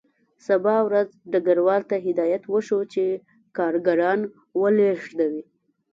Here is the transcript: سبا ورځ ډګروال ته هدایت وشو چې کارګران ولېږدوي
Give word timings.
سبا 0.47 0.75
ورځ 0.87 1.09
ډګروال 1.31 1.81
ته 1.89 1.95
هدایت 2.05 2.43
وشو 2.53 2.79
چې 2.93 3.03
کارګران 3.57 4.19
ولېږدوي 4.61 5.43